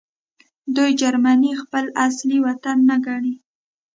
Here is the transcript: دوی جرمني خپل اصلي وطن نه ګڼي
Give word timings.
دوی 0.75 0.91
جرمني 1.01 1.51
خپل 1.61 1.85
اصلي 2.07 2.37
وطن 2.45 2.77
نه 2.89 2.97
ګڼي 3.05 3.33